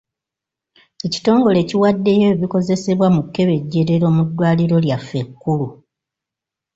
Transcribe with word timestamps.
Ekitongole 1.05 1.59
kiwaddeyo 1.69 2.27
ebikozesebwa 2.33 3.07
mu 3.15 3.21
kkebejjerero 3.25 4.07
mu 4.15 4.23
ddwaliro 4.27 4.77
lyaffe 4.83 5.17
ekkulu. 5.23 5.67